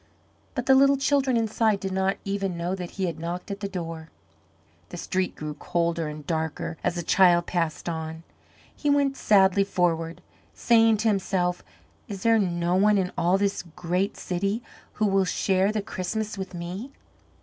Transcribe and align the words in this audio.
But 0.55 0.65
the 0.65 0.73
little 0.73 0.97
children 0.97 1.37
inside 1.37 1.79
did 1.79 1.91
not 1.91 2.17
even 2.25 2.57
know 2.57 2.73
that 2.73 2.89
he 2.97 3.05
had 3.05 3.19
knocked 3.19 3.51
at 3.51 3.59
the 3.59 3.69
door. 3.69 4.09
The 4.89 4.97
street 4.97 5.35
grew 5.35 5.53
colder 5.53 6.07
and 6.07 6.25
darker 6.25 6.75
as 6.83 6.95
the 6.95 7.03
child 7.03 7.45
passed 7.45 7.87
on. 7.87 8.23
He 8.75 8.89
went 8.89 9.15
sadly 9.15 9.63
forward, 9.63 10.21
saying 10.55 10.97
to 10.97 11.07
himself, 11.07 11.63
"Is 12.07 12.23
there 12.23 12.39
no 12.39 12.73
one 12.73 12.97
in 12.97 13.11
all 13.15 13.37
this 13.37 13.61
great 13.75 14.17
city 14.17 14.63
who 14.93 15.05
will 15.05 15.23
share 15.23 15.71
the 15.71 15.83
Christmas 15.83 16.35
with 16.35 16.55
me?" 16.55 16.89